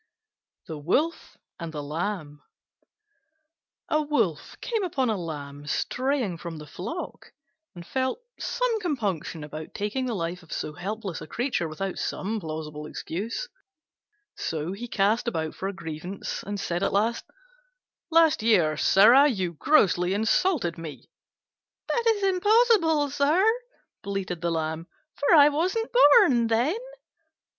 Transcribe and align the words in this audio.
THE 0.65 0.79
WOLF 0.79 1.37
AND 1.59 1.71
THE 1.71 1.83
LAMB 1.83 2.41
A 3.89 4.01
Wolf 4.01 4.57
came 4.59 4.83
upon 4.83 5.11
a 5.11 5.15
Lamb 5.15 5.67
straying 5.67 6.39
from 6.39 6.57
the 6.57 6.65
flock, 6.65 7.33
and 7.75 7.85
felt 7.85 8.19
some 8.39 8.79
compunction 8.79 9.43
about 9.43 9.75
taking 9.75 10.07
the 10.07 10.15
life 10.15 10.41
of 10.41 10.51
so 10.51 10.73
helpless 10.73 11.21
a 11.21 11.27
creature 11.27 11.67
without 11.67 11.99
some 11.99 12.39
plausible 12.39 12.87
excuse; 12.87 13.47
so 14.35 14.71
he 14.71 14.87
cast 14.87 15.27
about 15.27 15.53
for 15.53 15.67
a 15.67 15.71
grievance 15.73 16.41
and 16.41 16.59
said 16.59 16.81
at 16.81 16.91
last, 16.91 17.23
"Last 18.09 18.41
year, 18.41 18.75
sirrah, 18.77 19.27
you 19.29 19.53
grossly 19.53 20.15
insulted 20.15 20.79
me." 20.79 21.11
"That 21.89 22.03
is 22.07 22.23
impossible, 22.23 23.11
sir," 23.11 23.45
bleated 24.01 24.41
the 24.41 24.49
Lamb, 24.49 24.87
"for 25.13 25.35
I 25.35 25.49
wasn't 25.49 25.91
born 25.93 26.47
then." 26.47 26.79